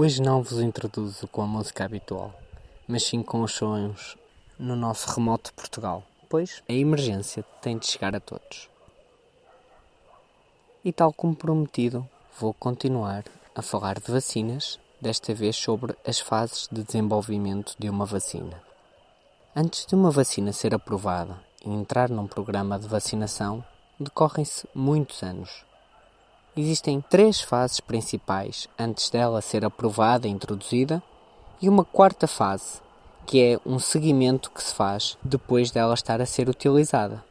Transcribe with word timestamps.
Hoje 0.00 0.22
não 0.22 0.44
vos 0.44 0.60
introduzo 0.60 1.26
com 1.26 1.42
a 1.42 1.46
música 1.48 1.84
habitual, 1.84 2.32
mas 2.86 3.02
sim 3.02 3.20
com 3.20 3.42
os 3.42 3.52
sonhos 3.52 4.16
no 4.56 4.76
nosso 4.76 5.12
remoto 5.12 5.52
Portugal, 5.52 6.04
pois 6.28 6.62
a 6.68 6.72
emergência 6.72 7.44
tem 7.60 7.76
de 7.76 7.88
chegar 7.88 8.14
a 8.14 8.20
todos. 8.20 8.70
E 10.84 10.92
tal 10.92 11.12
como 11.12 11.34
prometido, 11.34 12.08
vou 12.38 12.54
continuar 12.54 13.24
a 13.56 13.60
falar 13.60 13.98
de 13.98 14.12
vacinas, 14.12 14.78
desta 15.00 15.34
vez 15.34 15.56
sobre 15.56 15.96
as 16.06 16.20
fases 16.20 16.68
de 16.70 16.84
desenvolvimento 16.84 17.74
de 17.76 17.90
uma 17.90 18.06
vacina. 18.06 18.62
Antes 19.52 19.84
de 19.84 19.96
uma 19.96 20.12
vacina 20.12 20.52
ser 20.52 20.76
aprovada 20.76 21.40
e 21.66 21.70
entrar 21.70 22.08
num 22.08 22.28
programa 22.28 22.78
de 22.78 22.86
vacinação, 22.86 23.64
decorrem-se 23.98 24.68
muitos 24.72 25.24
anos 25.24 25.66
Existem 26.60 27.00
três 27.00 27.40
fases 27.40 27.78
principais 27.78 28.66
antes 28.76 29.10
dela 29.10 29.40
ser 29.40 29.64
aprovada 29.64 30.26
e 30.26 30.30
introduzida, 30.32 31.00
e 31.62 31.68
uma 31.68 31.84
quarta 31.84 32.26
fase, 32.26 32.80
que 33.24 33.40
é 33.40 33.60
um 33.64 33.78
seguimento 33.78 34.50
que 34.50 34.60
se 34.60 34.74
faz 34.74 35.16
depois 35.22 35.70
dela 35.70 35.94
estar 35.94 36.20
a 36.20 36.26
ser 36.26 36.48
utilizada. 36.48 37.24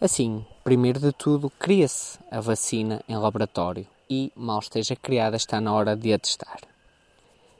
Assim, 0.00 0.46
primeiro 0.62 1.00
de 1.00 1.10
tudo, 1.10 1.50
cria-se 1.58 2.16
a 2.30 2.40
vacina 2.40 3.02
em 3.08 3.16
laboratório 3.16 3.88
e, 4.08 4.30
mal 4.36 4.60
esteja 4.60 4.94
criada, 4.94 5.36
está 5.36 5.60
na 5.60 5.74
hora 5.74 5.96
de 5.96 6.12
a 6.12 6.18
testar. 6.20 6.60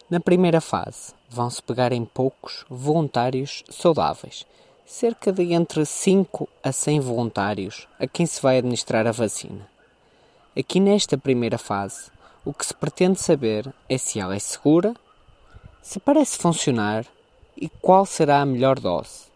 Na 0.09 0.21
primeira 0.21 0.61
fase, 0.61 1.13
vão-se 1.29 1.61
pegar 1.61 1.91
em 1.91 2.05
poucos 2.05 2.65
voluntários 2.71 3.65
saudáveis, 3.69 4.47
cerca 4.87 5.33
de 5.33 5.55
entre 5.55 5.85
5 5.85 6.49
a 6.63 6.71
100 6.71 7.01
voluntários 7.01 7.89
a 7.99 8.07
quem 8.07 8.27
se 8.27 8.41
vai 8.41 8.59
administrar 8.59 9.09
a 9.09 9.13
vacina. 9.13 9.72
Aqui 10.55 10.81
nesta 10.81 11.17
primeira 11.17 11.57
fase, 11.57 12.11
o 12.45 12.53
que 12.53 12.67
se 12.67 12.75
pretende 12.75 13.19
saber 13.19 13.73
é 13.89 13.97
se 13.97 14.21
ela 14.21 14.37
é 14.37 14.39
segura, 14.39 14.95
se 15.81 15.99
parece 15.99 16.37
funcionar 16.37 17.07
e 17.57 17.71
qual 17.71 18.05
será 18.05 18.43
a 18.43 18.45
melhor 18.45 18.79
dose. 18.79 19.33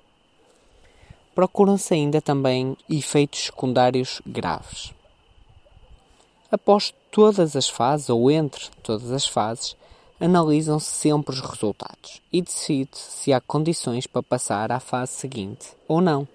Procuram-se 1.34 1.94
ainda 1.94 2.20
também 2.20 2.76
efeitos 2.86 3.46
secundários 3.46 4.20
graves. 4.26 4.92
Após 6.52 6.92
todas 7.10 7.56
as 7.56 7.66
fases, 7.66 8.10
ou 8.10 8.30
entre 8.30 8.68
todas 8.82 9.10
as 9.10 9.26
fases, 9.26 9.74
analisam-se 10.20 10.90
sempre 10.90 11.34
os 11.34 11.40
resultados 11.40 12.20
e 12.30 12.42
decide 12.42 12.94
se 12.94 13.32
há 13.32 13.40
condições 13.40 14.06
para 14.06 14.22
passar 14.22 14.70
à 14.70 14.80
fase 14.80 15.12
seguinte 15.12 15.68
ou 15.88 16.02
não. 16.02 16.28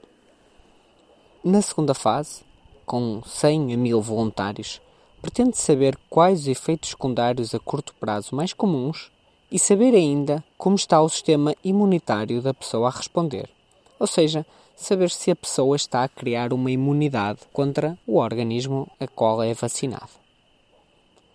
Na 1.44 1.62
segunda 1.62 1.94
fase, 1.94 2.44
com 2.92 3.22
100 3.26 3.74
a 3.74 3.78
1000 3.78 4.02
voluntários, 4.02 4.82
pretende 5.22 5.56
saber 5.56 5.98
quais 6.10 6.42
os 6.42 6.48
efeitos 6.50 6.90
secundários 6.90 7.56
a 7.56 7.60
curto 7.60 7.96
prazo 7.98 8.36
mais 8.36 8.52
comuns 8.52 9.10
e 9.50 9.58
saber 9.58 9.96
ainda 9.96 10.44
como 10.58 10.76
está 10.76 11.02
o 11.02 11.08
sistema 11.08 11.56
imunitário 11.64 12.42
da 12.42 12.54
pessoa 12.54 12.90
a 12.90 12.92
responder. 12.92 13.50
Ou 13.98 14.06
seja, 14.06 14.46
saber 14.76 15.10
se 15.10 15.32
a 15.32 15.36
pessoa 15.38 15.74
está 15.78 16.04
a 16.04 16.10
criar 16.10 16.52
uma 16.52 16.70
imunidade 16.70 17.40
contra 17.54 17.98
o 18.06 18.18
organismo 18.18 18.92
a 19.00 19.08
qual 19.08 19.42
é 19.42 19.54
vacinado. 19.54 20.12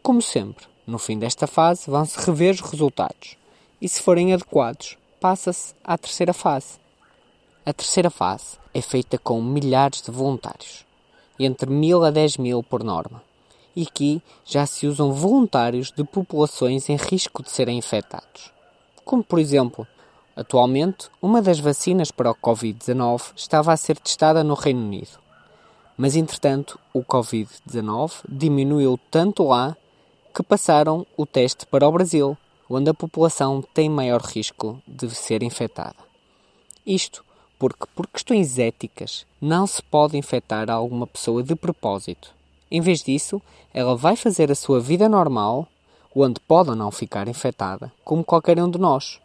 Como 0.02 0.20
sempre, 0.20 0.66
no 0.86 0.98
fim 0.98 1.18
desta 1.18 1.46
fase 1.46 1.90
vão-se 1.90 2.20
rever 2.20 2.52
os 2.52 2.60
resultados 2.60 3.38
e, 3.80 3.88
se 3.88 4.02
forem 4.02 4.34
adequados, 4.34 4.98
passa-se 5.18 5.74
à 5.82 5.96
terceira 5.96 6.34
fase. 6.34 6.78
A 7.64 7.72
terceira 7.72 8.10
fase 8.10 8.58
é 8.74 8.82
feita 8.82 9.16
com 9.16 9.40
milhares 9.40 10.02
de 10.02 10.10
voluntários 10.10 10.85
entre 11.44 11.70
1000 11.70 12.04
a 12.04 12.10
10 12.10 12.36
mil 12.38 12.62
por 12.62 12.82
norma. 12.82 13.22
E 13.74 13.82
aqui 13.82 14.22
já 14.44 14.64
se 14.64 14.86
usam 14.86 15.12
voluntários 15.12 15.90
de 15.90 16.02
populações 16.02 16.88
em 16.88 16.96
risco 16.96 17.42
de 17.42 17.50
serem 17.50 17.76
infectados. 17.76 18.50
Como, 19.04 19.22
por 19.22 19.38
exemplo, 19.38 19.86
atualmente, 20.34 21.08
uma 21.20 21.42
das 21.42 21.60
vacinas 21.60 22.10
para 22.10 22.30
o 22.30 22.34
Covid-19 22.34 23.32
estava 23.36 23.72
a 23.72 23.76
ser 23.76 23.98
testada 23.98 24.42
no 24.42 24.54
Reino 24.54 24.80
Unido. 24.80 25.18
Mas, 25.96 26.16
entretanto, 26.16 26.78
o 26.92 27.02
Covid-19 27.02 28.22
diminuiu 28.28 28.98
tanto 29.10 29.44
lá 29.44 29.76
que 30.34 30.42
passaram 30.42 31.06
o 31.16 31.24
teste 31.24 31.66
para 31.66 31.88
o 31.88 31.92
Brasil, 31.92 32.36
onde 32.68 32.90
a 32.90 32.94
população 32.94 33.62
tem 33.74 33.88
maior 33.88 34.20
risco 34.20 34.82
de 34.86 35.08
ser 35.14 35.42
infectada. 35.42 35.96
Isto 36.86 37.25
porque, 37.58 37.84
por 37.94 38.06
questões 38.06 38.58
éticas, 38.58 39.26
não 39.40 39.66
se 39.66 39.82
pode 39.82 40.16
infectar 40.16 40.70
alguma 40.70 41.06
pessoa 41.06 41.42
de 41.42 41.54
propósito. 41.54 42.34
Em 42.70 42.80
vez 42.80 43.02
disso, 43.02 43.40
ela 43.72 43.96
vai 43.96 44.16
fazer 44.16 44.50
a 44.50 44.54
sua 44.54 44.80
vida 44.80 45.08
normal, 45.08 45.68
onde 46.14 46.40
pode 46.40 46.70
ou 46.70 46.76
não 46.76 46.90
ficar 46.90 47.28
infectada, 47.28 47.92
como 48.04 48.24
qualquer 48.24 48.58
um 48.58 48.70
de 48.70 48.78
nós. 48.78 49.20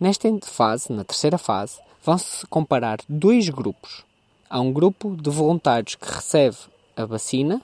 Nesta 0.00 0.28
fase, 0.42 0.92
na 0.92 1.04
terceira 1.04 1.38
fase, 1.38 1.78
vão-se 2.02 2.46
comparar 2.46 2.98
dois 3.08 3.48
grupos. 3.48 4.04
Há 4.48 4.60
um 4.60 4.72
grupo 4.72 5.16
de 5.16 5.30
voluntários 5.30 5.94
que 5.94 6.06
recebe 6.06 6.56
a 6.96 7.04
vacina 7.04 7.62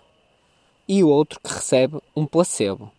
e 0.88 1.02
o 1.02 1.08
outro 1.08 1.40
que 1.40 1.52
recebe 1.52 2.00
um 2.14 2.26
placebo, 2.26 2.90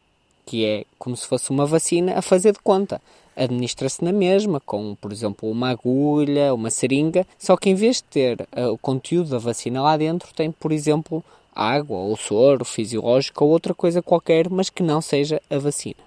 que 0.45 0.65
é 0.65 0.85
como 0.97 1.15
se 1.15 1.27
fosse 1.27 1.49
uma 1.49 1.65
vacina 1.65 2.17
a 2.17 2.21
fazer 2.21 2.53
de 2.53 2.59
conta 2.59 3.01
administra-se 3.35 4.03
na 4.03 4.11
mesma, 4.11 4.59
com, 4.59 4.95
por 4.95 5.11
exemplo, 5.11 5.49
uma 5.49 5.69
agulha, 5.69 6.53
uma 6.53 6.69
seringa, 6.69 7.25
só 7.37 7.57
que 7.57 7.69
em 7.69 7.75
vez 7.75 7.97
de 7.97 8.03
ter 8.03 8.41
uh, 8.55 8.71
o 8.71 8.77
conteúdo 8.77 9.29
da 9.29 9.37
vacina 9.37 9.81
lá 9.81 9.97
dentro, 9.97 10.33
tem, 10.33 10.51
por 10.51 10.71
exemplo, 10.71 11.23
água 11.55 11.97
ou 11.97 12.17
soro 12.17 12.65
fisiológico 12.65 13.45
ou 13.45 13.51
outra 13.51 13.73
coisa 13.73 14.01
qualquer, 14.01 14.49
mas 14.49 14.69
que 14.69 14.83
não 14.83 15.01
seja 15.01 15.41
a 15.49 15.57
vacina. 15.57 16.03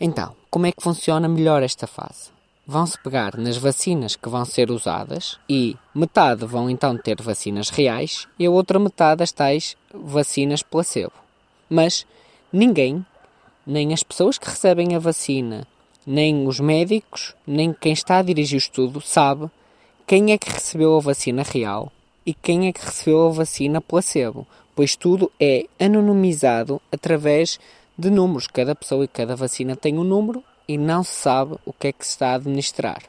Então, 0.00 0.34
como 0.50 0.66
é 0.66 0.72
que 0.72 0.82
funciona 0.82 1.28
melhor 1.28 1.62
esta 1.62 1.86
fase? 1.86 2.30
Vão-se 2.66 2.96
pegar 3.02 3.36
nas 3.36 3.56
vacinas 3.56 4.14
que 4.14 4.28
vão 4.28 4.44
ser 4.44 4.70
usadas 4.70 5.38
e 5.48 5.76
metade 5.94 6.46
vão 6.46 6.70
então 6.70 6.96
ter 6.96 7.20
vacinas 7.20 7.68
reais 7.68 8.28
e 8.38 8.46
a 8.46 8.50
outra 8.50 8.78
metade 8.78 9.22
as 9.22 9.32
tais 9.32 9.76
vacinas 9.92 10.62
placebo. 10.62 11.12
Mas 11.68 12.06
ninguém, 12.52 13.04
nem 13.66 13.92
as 13.92 14.02
pessoas 14.02 14.38
que 14.38 14.48
recebem 14.48 14.94
a 14.94 15.00
vacina, 15.00 15.66
nem 16.10 16.44
os 16.48 16.58
médicos, 16.58 17.36
nem 17.46 17.72
quem 17.72 17.92
está 17.92 18.18
a 18.18 18.22
dirigir 18.22 18.56
o 18.56 18.58
estudo 18.58 19.00
sabe 19.00 19.48
quem 20.04 20.32
é 20.32 20.38
que 20.38 20.50
recebeu 20.50 20.96
a 20.96 21.00
vacina 21.00 21.44
real 21.44 21.92
e 22.26 22.34
quem 22.34 22.66
é 22.66 22.72
que 22.72 22.84
recebeu 22.84 23.28
a 23.28 23.30
vacina 23.30 23.80
placebo, 23.80 24.44
pois 24.74 24.96
tudo 24.96 25.30
é 25.38 25.66
anonimizado 25.78 26.82
através 26.90 27.60
de 27.96 28.10
números. 28.10 28.48
Cada 28.48 28.74
pessoa 28.74 29.04
e 29.04 29.08
cada 29.08 29.36
vacina 29.36 29.76
tem 29.76 29.96
um 29.98 30.02
número 30.02 30.42
e 30.66 30.76
não 30.76 31.04
se 31.04 31.14
sabe 31.14 31.56
o 31.64 31.72
que 31.72 31.86
é 31.86 31.92
que 31.92 32.04
se 32.04 32.10
está 32.10 32.30
a 32.30 32.34
administrar. 32.34 33.04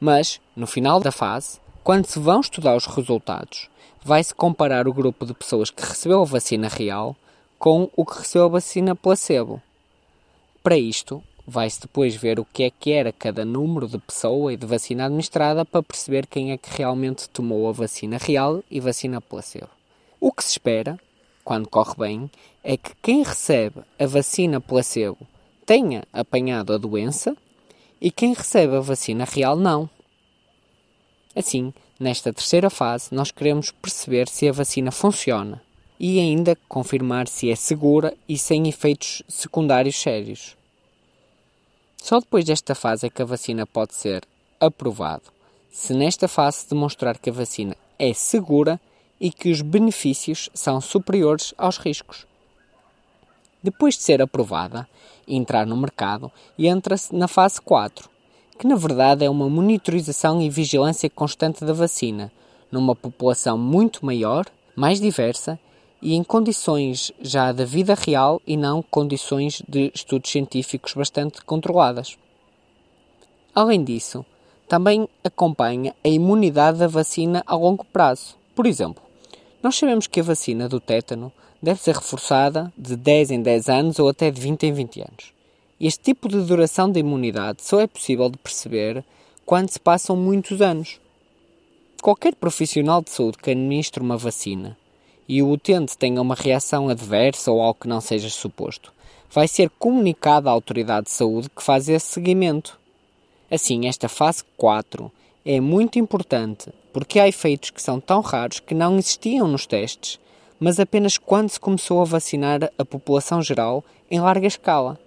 Mas, 0.00 0.40
no 0.56 0.66
final 0.66 0.98
da 0.98 1.12
fase, 1.12 1.60
quando 1.84 2.06
se 2.06 2.18
vão 2.18 2.40
estudar 2.40 2.74
os 2.74 2.86
resultados, 2.86 3.68
vai-se 4.02 4.34
comparar 4.34 4.88
o 4.88 4.92
grupo 4.92 5.24
de 5.24 5.32
pessoas 5.32 5.70
que 5.70 5.86
recebeu 5.86 6.22
a 6.22 6.24
vacina 6.24 6.66
real 6.66 7.14
com 7.56 7.88
o 7.94 8.04
que 8.04 8.18
recebeu 8.18 8.46
a 8.46 8.50
vacina 8.58 8.96
placebo. 8.96 9.62
Para 10.60 10.76
isto, 10.76 11.22
Vai-se 11.46 11.80
depois 11.80 12.14
ver 12.14 12.38
o 12.38 12.44
que 12.44 12.62
é 12.62 12.70
que 12.70 12.92
era 12.92 13.12
cada 13.12 13.44
número 13.44 13.88
de 13.88 13.98
pessoa 13.98 14.52
e 14.52 14.56
de 14.56 14.64
vacina 14.64 15.06
administrada 15.06 15.64
para 15.64 15.82
perceber 15.82 16.26
quem 16.26 16.52
é 16.52 16.56
que 16.56 16.70
realmente 16.76 17.28
tomou 17.28 17.68
a 17.68 17.72
vacina 17.72 18.16
real 18.16 18.62
e 18.70 18.78
vacina 18.78 19.20
placebo. 19.20 19.68
O 20.20 20.30
que 20.30 20.44
se 20.44 20.52
espera, 20.52 20.98
quando 21.42 21.68
corre 21.68 21.94
bem, 21.98 22.30
é 22.62 22.76
que 22.76 22.94
quem 23.02 23.24
recebe 23.24 23.80
a 23.98 24.06
vacina 24.06 24.60
placebo 24.60 25.18
tenha 25.66 26.04
apanhado 26.12 26.72
a 26.72 26.78
doença 26.78 27.36
e 28.00 28.10
quem 28.10 28.34
recebe 28.34 28.76
a 28.76 28.80
vacina 28.80 29.24
real 29.24 29.56
não. 29.56 29.90
Assim, 31.34 31.74
nesta 31.98 32.32
terceira 32.32 32.70
fase, 32.70 33.12
nós 33.12 33.32
queremos 33.32 33.72
perceber 33.72 34.28
se 34.28 34.48
a 34.48 34.52
vacina 34.52 34.92
funciona 34.92 35.60
e 35.98 36.20
ainda 36.20 36.56
confirmar 36.68 37.26
se 37.26 37.50
é 37.50 37.56
segura 37.56 38.14
e 38.28 38.38
sem 38.38 38.68
efeitos 38.68 39.22
secundários 39.28 39.96
sérios. 39.96 40.56
Só 42.02 42.18
depois 42.18 42.44
desta 42.44 42.74
fase 42.74 43.06
é 43.06 43.10
que 43.10 43.22
a 43.22 43.24
vacina 43.24 43.64
pode 43.64 43.94
ser 43.94 44.24
aprovada. 44.58 45.22
Se 45.70 45.94
nesta 45.94 46.26
fase 46.26 46.68
demonstrar 46.68 47.16
que 47.16 47.30
a 47.30 47.32
vacina 47.32 47.76
é 47.96 48.12
segura 48.12 48.80
e 49.20 49.30
que 49.30 49.52
os 49.52 49.60
benefícios 49.60 50.50
são 50.52 50.80
superiores 50.80 51.54
aos 51.56 51.78
riscos. 51.78 52.26
Depois 53.62 53.94
de 53.94 54.02
ser 54.02 54.20
aprovada, 54.20 54.88
entrar 55.28 55.64
no 55.64 55.76
mercado 55.76 56.28
e 56.58 56.66
entra-se 56.66 57.14
na 57.14 57.28
fase 57.28 57.60
4, 57.60 58.10
que 58.58 58.66
na 58.66 58.74
verdade 58.74 59.24
é 59.24 59.30
uma 59.30 59.48
monitorização 59.48 60.42
e 60.42 60.50
vigilância 60.50 61.08
constante 61.08 61.64
da 61.64 61.72
vacina, 61.72 62.32
numa 62.68 62.96
população 62.96 63.56
muito 63.56 64.04
maior, 64.04 64.46
mais 64.74 65.00
diversa 65.00 65.56
e 66.02 66.14
em 66.14 66.24
condições 66.24 67.12
já 67.22 67.52
da 67.52 67.64
vida 67.64 67.94
real 67.94 68.42
e 68.44 68.56
não 68.56 68.82
condições 68.82 69.62
de 69.68 69.92
estudos 69.94 70.30
científicos 70.30 70.94
bastante 70.94 71.44
controladas. 71.44 72.18
Além 73.54 73.84
disso, 73.84 74.26
também 74.68 75.08
acompanha 75.22 75.94
a 76.04 76.08
imunidade 76.08 76.78
da 76.78 76.88
vacina 76.88 77.44
a 77.46 77.54
longo 77.54 77.84
prazo. 77.84 78.36
Por 78.52 78.66
exemplo, 78.66 79.00
nós 79.62 79.76
sabemos 79.76 80.08
que 80.08 80.18
a 80.18 80.24
vacina 80.24 80.68
do 80.68 80.80
tétano 80.80 81.32
deve 81.62 81.80
ser 81.80 81.94
reforçada 81.94 82.72
de 82.76 82.96
10 82.96 83.30
em 83.30 83.42
10 83.42 83.68
anos 83.68 83.98
ou 84.00 84.08
até 84.08 84.28
de 84.28 84.40
20 84.40 84.64
em 84.64 84.72
20 84.72 85.00
anos. 85.02 85.32
Este 85.80 86.02
tipo 86.02 86.28
de 86.28 86.40
duração 86.40 86.90
da 86.90 86.98
imunidade 86.98 87.62
só 87.62 87.80
é 87.80 87.86
possível 87.86 88.28
de 88.28 88.38
perceber 88.38 89.04
quando 89.46 89.70
se 89.70 89.78
passam 89.78 90.16
muitos 90.16 90.60
anos. 90.60 91.00
Qualquer 92.02 92.34
profissional 92.34 93.02
de 93.02 93.10
saúde 93.10 93.38
que 93.38 93.50
administre 93.50 94.02
uma 94.02 94.16
vacina 94.16 94.76
e 95.28 95.42
o 95.42 95.50
utente 95.50 95.96
tenha 95.96 96.20
uma 96.20 96.34
reação 96.34 96.88
adversa 96.88 97.50
ou 97.50 97.60
algo 97.60 97.80
que 97.80 97.88
não 97.88 98.00
seja 98.00 98.28
suposto, 98.28 98.92
vai 99.30 99.48
ser 99.48 99.70
comunicado 99.78 100.48
à 100.48 100.52
autoridade 100.52 101.06
de 101.06 101.12
saúde 101.12 101.48
que 101.48 101.62
faz 101.62 101.88
esse 101.88 102.06
seguimento. 102.06 102.78
Assim, 103.50 103.86
esta 103.86 104.08
fase 104.08 104.44
4 104.56 105.10
é 105.44 105.60
muito 105.60 105.98
importante 105.98 106.70
porque 106.92 107.18
há 107.18 107.26
efeitos 107.26 107.70
que 107.70 107.82
são 107.82 107.98
tão 107.98 108.20
raros 108.20 108.60
que 108.60 108.74
não 108.74 108.98
existiam 108.98 109.48
nos 109.48 109.66
testes, 109.66 110.18
mas 110.60 110.78
apenas 110.78 111.16
quando 111.16 111.48
se 111.48 111.58
começou 111.58 112.02
a 112.02 112.04
vacinar 112.04 112.70
a 112.78 112.84
população 112.84 113.42
geral 113.42 113.82
em 114.10 114.20
larga 114.20 114.46
escala. 114.46 114.98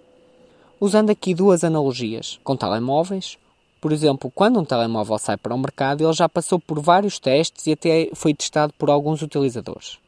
Usando 0.80 1.10
aqui 1.10 1.32
duas 1.34 1.64
analogias 1.64 2.38
com 2.42 2.56
telemóveis, 2.56 3.38
por 3.80 3.92
exemplo, 3.92 4.30
quando 4.34 4.58
um 4.58 4.64
telemóvel 4.64 5.18
sai 5.18 5.36
para 5.36 5.54
o 5.54 5.58
mercado, 5.58 6.04
ele 6.04 6.12
já 6.12 6.28
passou 6.28 6.58
por 6.58 6.80
vários 6.80 7.18
testes 7.18 7.66
e 7.66 7.72
até 7.72 8.10
foi 8.14 8.34
testado 8.34 8.72
por 8.76 8.90
alguns 8.90 9.22
utilizadores. 9.22 9.98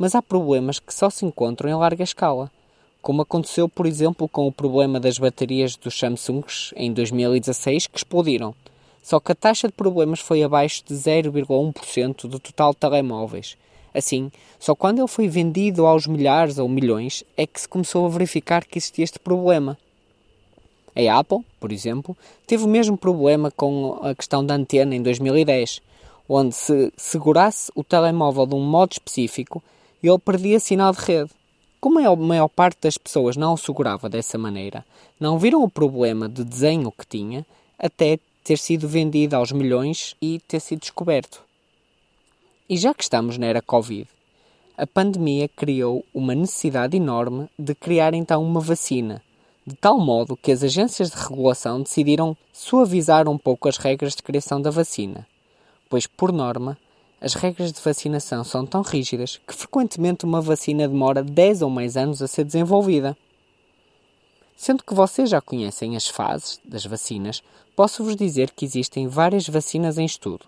Mas 0.00 0.14
há 0.14 0.22
problemas 0.22 0.78
que 0.78 0.94
só 0.94 1.10
se 1.10 1.26
encontram 1.26 1.68
em 1.68 1.74
larga 1.74 2.02
escala, 2.02 2.50
como 3.02 3.20
aconteceu, 3.20 3.68
por 3.68 3.84
exemplo, 3.84 4.26
com 4.26 4.46
o 4.46 4.52
problema 4.52 4.98
das 4.98 5.18
baterias 5.18 5.76
dos 5.76 5.98
Samsungs 5.98 6.72
em 6.74 6.90
2016 6.90 7.86
que 7.86 7.98
explodiram. 7.98 8.54
Só 9.02 9.20
que 9.20 9.32
a 9.32 9.34
taxa 9.34 9.68
de 9.68 9.74
problemas 9.74 10.18
foi 10.18 10.42
abaixo 10.42 10.82
de 10.86 10.94
0,1% 10.94 12.26
do 12.26 12.38
total 12.38 12.70
de 12.70 12.78
telemóveis. 12.78 13.58
Assim, 13.94 14.32
só 14.58 14.74
quando 14.74 15.00
ele 15.00 15.06
foi 15.06 15.28
vendido 15.28 15.84
aos 15.84 16.06
milhares 16.06 16.56
ou 16.56 16.66
milhões 16.66 17.22
é 17.36 17.46
que 17.46 17.60
se 17.60 17.68
começou 17.68 18.06
a 18.06 18.08
verificar 18.08 18.64
que 18.64 18.78
existia 18.78 19.04
este 19.04 19.18
problema. 19.18 19.76
A 20.96 21.18
Apple, 21.18 21.44
por 21.60 21.70
exemplo, 21.70 22.16
teve 22.46 22.64
o 22.64 22.68
mesmo 22.68 22.96
problema 22.96 23.50
com 23.50 24.00
a 24.02 24.14
questão 24.14 24.42
da 24.46 24.54
antena 24.54 24.94
em 24.94 25.02
2010, 25.02 25.82
onde 26.26 26.54
se 26.54 26.90
segurasse 26.96 27.70
o 27.74 27.84
telemóvel 27.84 28.46
de 28.46 28.54
um 28.54 28.64
modo 28.64 28.92
específico, 28.92 29.62
ele 30.08 30.18
perdia 30.18 30.60
sinal 30.60 30.92
de 30.92 31.00
rede. 31.00 31.30
Como 31.80 31.98
a 31.98 32.16
maior 32.16 32.48
parte 32.48 32.78
das 32.82 32.98
pessoas 32.98 33.36
não 33.36 33.54
o 33.54 33.58
segurava 33.58 34.08
dessa 34.08 34.36
maneira, 34.36 34.84
não 35.18 35.38
viram 35.38 35.62
o 35.62 35.70
problema 35.70 36.28
de 36.28 36.44
desenho 36.44 36.92
que 36.92 37.06
tinha 37.06 37.46
até 37.78 38.18
ter 38.44 38.58
sido 38.58 38.88
vendido 38.88 39.34
aos 39.36 39.52
milhões 39.52 40.14
e 40.20 40.40
ter 40.46 40.60
sido 40.60 40.80
descoberto. 40.80 41.42
E 42.68 42.76
já 42.76 42.92
que 42.94 43.02
estamos 43.02 43.38
na 43.38 43.46
era 43.46 43.62
Covid, 43.62 44.06
a 44.76 44.86
pandemia 44.86 45.48
criou 45.48 46.04
uma 46.14 46.34
necessidade 46.34 46.96
enorme 46.96 47.48
de 47.58 47.74
criar 47.74 48.14
então 48.14 48.42
uma 48.42 48.60
vacina 48.60 49.22
de 49.66 49.76
tal 49.76 50.00
modo 50.00 50.36
que 50.36 50.50
as 50.50 50.62
agências 50.62 51.10
de 51.10 51.16
regulação 51.16 51.82
decidiram 51.82 52.36
suavizar 52.52 53.28
um 53.28 53.38
pouco 53.38 53.68
as 53.68 53.76
regras 53.76 54.16
de 54.16 54.22
criação 54.22 54.60
da 54.60 54.70
vacina, 54.70 55.26
pois, 55.88 56.06
por 56.06 56.32
norma, 56.32 56.76
as 57.20 57.34
regras 57.34 57.70
de 57.72 57.80
vacinação 57.80 58.42
são 58.42 58.64
tão 58.64 58.80
rígidas 58.80 59.38
que 59.46 59.54
frequentemente 59.54 60.24
uma 60.24 60.40
vacina 60.40 60.88
demora 60.88 61.22
10 61.22 61.62
ou 61.62 61.68
mais 61.68 61.96
anos 61.96 62.22
a 62.22 62.26
ser 62.26 62.44
desenvolvida. 62.44 63.16
Sendo 64.56 64.82
que 64.82 64.94
vocês 64.94 65.28
já 65.28 65.40
conhecem 65.40 65.96
as 65.96 66.08
fases 66.08 66.58
das 66.64 66.84
vacinas, 66.86 67.42
posso-vos 67.76 68.16
dizer 68.16 68.50
que 68.50 68.64
existem 68.64 69.06
várias 69.06 69.46
vacinas 69.46 69.98
em 69.98 70.04
estudo. 70.04 70.46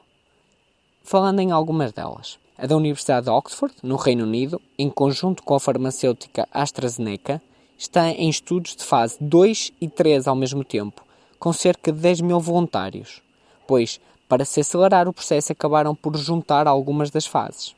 Falando 1.03 1.41
em 1.41 1.51
algumas 1.51 1.93
delas. 1.93 2.39
A 2.57 2.67
da 2.67 2.77
Universidade 2.77 3.25
de 3.25 3.31
Oxford, 3.31 3.75
no 3.83 3.97
Reino 3.97 4.25
Unido, 4.25 4.61
em 4.79 4.89
conjunto 4.89 5.43
com 5.43 5.55
a 5.55 5.61
farmacêutica 5.61 6.49
AstraZeneca, 6.53 7.43
está 7.77 8.09
em 8.11 8.29
estudos 8.29 8.77
de 8.77 8.85
fase 8.85 9.17
2 9.21 9.73
e 9.81 9.89
3 9.89 10.29
ao 10.29 10.37
mesmo 10.37 10.63
tempo, 10.63 11.05
com 11.39 11.53
cerca 11.53 11.91
de 11.93 11.99
10 11.99 12.21
mil 12.21 12.39
voluntários, 12.39 13.21
pois, 13.67 14.01
para 14.29 14.45
se 14.45 14.61
acelerar 14.61 15.09
o 15.09 15.13
processo, 15.13 15.53
acabaram 15.53 15.95
por 15.95 16.17
juntar 16.17 16.67
algumas 16.67 17.11
das 17.11 17.27
fases. 17.27 17.75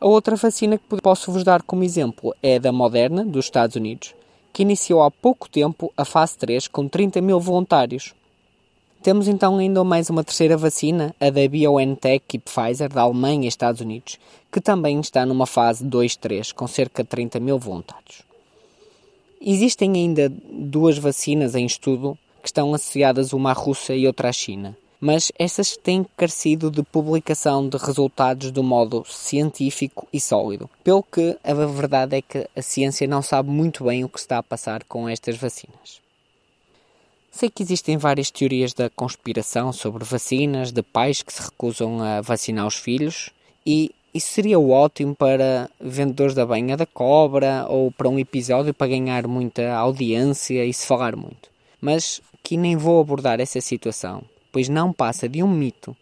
A 0.00 0.06
outra 0.06 0.36
vacina 0.36 0.76
que 0.76 1.00
posso 1.00 1.32
vos 1.32 1.44
dar 1.44 1.62
como 1.62 1.82
exemplo 1.82 2.34
é 2.42 2.56
a 2.56 2.58
da 2.58 2.72
Moderna, 2.72 3.24
dos 3.24 3.46
Estados 3.46 3.76
Unidos, 3.76 4.14
que 4.52 4.62
iniciou 4.62 5.02
há 5.02 5.10
pouco 5.10 5.48
tempo 5.48 5.92
a 5.96 6.04
fase 6.04 6.36
3 6.38 6.68
com 6.68 6.86
30 6.86 7.20
mil 7.20 7.40
voluntários. 7.40 8.14
Temos 9.02 9.28
então 9.28 9.58
ainda 9.58 9.82
mais 9.82 10.08
uma 10.10 10.22
terceira 10.22 10.56
vacina, 10.56 11.14
a 11.20 11.28
da 11.28 11.48
BioNTech 11.48 12.24
e 12.36 12.38
Pfizer, 12.38 12.88
da 12.88 13.02
Alemanha 13.02 13.44
e 13.44 13.48
Estados 13.48 13.80
Unidos, 13.80 14.18
que 14.52 14.60
também 14.60 15.00
está 15.00 15.26
numa 15.26 15.46
fase 15.46 15.84
2-3 15.84 16.52
com 16.52 16.66
cerca 16.66 17.02
de 17.02 17.08
30 17.08 17.40
mil 17.40 17.58
voluntários. 17.58 18.22
Existem 19.40 19.92
ainda 19.92 20.32
duas 20.50 20.96
vacinas 20.96 21.54
em 21.54 21.66
estudo 21.66 22.16
que 22.40 22.48
estão 22.48 22.72
associadas 22.72 23.32
uma 23.32 23.50
à 23.50 23.52
Rússia 23.52 23.94
e 23.94 24.06
outra 24.06 24.28
à 24.28 24.32
China, 24.32 24.76
mas 25.04 25.30
essas 25.38 25.76
têm 25.76 26.06
carecido 26.16 26.70
de 26.70 26.82
publicação 26.82 27.68
de 27.68 27.76
resultados 27.76 28.50
um 28.56 28.62
modo 28.62 29.04
científico 29.06 30.08
e 30.10 30.18
sólido. 30.18 30.70
Pelo 30.82 31.02
que 31.02 31.36
a 31.44 31.52
verdade 31.52 32.16
é 32.16 32.22
que 32.22 32.48
a 32.56 32.62
ciência 32.62 33.06
não 33.06 33.20
sabe 33.20 33.50
muito 33.50 33.84
bem 33.84 34.02
o 34.02 34.08
que 34.08 34.18
está 34.18 34.38
a 34.38 34.42
passar 34.42 34.82
com 34.84 35.06
estas 35.06 35.36
vacinas. 35.36 36.00
Sei 37.30 37.50
que 37.50 37.62
existem 37.62 37.98
várias 37.98 38.30
teorias 38.30 38.72
da 38.72 38.88
conspiração 38.88 39.74
sobre 39.74 40.04
vacinas, 40.04 40.72
de 40.72 40.82
pais 40.82 41.20
que 41.20 41.34
se 41.34 41.42
recusam 41.42 42.02
a 42.02 42.22
vacinar 42.22 42.66
os 42.66 42.76
filhos, 42.76 43.28
e 43.66 43.90
isso 44.14 44.28
seria 44.28 44.58
ótimo 44.58 45.14
para 45.14 45.68
vendedores 45.78 46.34
da 46.34 46.46
banha 46.46 46.78
da 46.78 46.86
cobra 46.86 47.66
ou 47.68 47.92
para 47.92 48.08
um 48.08 48.18
episódio 48.18 48.72
para 48.72 48.86
ganhar 48.86 49.28
muita 49.28 49.70
audiência 49.74 50.64
e 50.64 50.72
se 50.72 50.86
falar 50.86 51.14
muito. 51.14 51.50
Mas 51.78 52.22
que 52.42 52.56
nem 52.56 52.74
vou 52.74 53.02
abordar 53.02 53.38
essa 53.38 53.60
situação, 53.60 54.22
pois 54.54 54.68
não 54.68 54.92
passa 54.92 55.28
de 55.28 55.42
um 55.42 55.50
mito. 55.50 55.96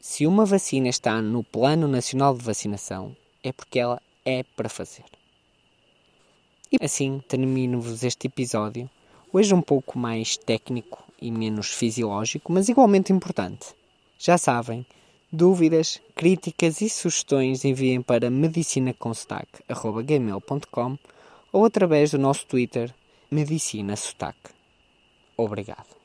Se 0.00 0.26
uma 0.26 0.46
vacina 0.46 0.88
está 0.88 1.20
no 1.20 1.44
Plano 1.44 1.86
Nacional 1.86 2.34
de 2.34 2.42
Vacinação, 2.42 3.14
é 3.44 3.52
porque 3.52 3.78
ela 3.78 4.00
é 4.24 4.42
para 4.56 4.70
fazer. 4.70 5.04
E 6.72 6.82
assim 6.82 7.22
termino-vos 7.28 8.02
este 8.02 8.28
episódio, 8.28 8.88
hoje 9.30 9.52
um 9.52 9.60
pouco 9.60 9.98
mais 9.98 10.38
técnico 10.38 11.04
e 11.20 11.30
menos 11.30 11.70
fisiológico, 11.70 12.50
mas 12.50 12.70
igualmente 12.70 13.12
importante. 13.12 13.74
Já 14.18 14.38
sabem, 14.38 14.86
Dúvidas, 15.30 16.00
críticas 16.16 16.80
e 16.80 16.88
sugestões 16.88 17.62
enviem 17.62 18.00
para 18.00 18.30
medicinaconsotaque.gmail.com 18.30 20.98
ou 21.52 21.66
através 21.66 22.12
do 22.12 22.18
nosso 22.18 22.46
Twitter 22.46 22.90
Medicina 23.30 23.96
Sotaque. 23.96 24.48
Obrigado. 25.36 25.99